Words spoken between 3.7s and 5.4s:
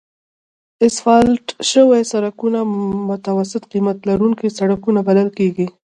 قیمت لرونکي سړکونه بلل